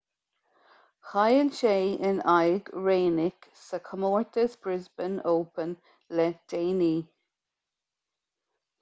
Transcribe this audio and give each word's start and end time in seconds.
chaill 1.09 1.51
sé 1.57 1.73
in 2.09 2.21
aghaidh 2.37 2.71
raonic 2.87 3.47
sa 3.67 3.81
chomórtas 3.91 4.59
brisbane 4.67 5.23
open 5.37 5.79
le 6.21 6.29
déanaí 6.49 6.95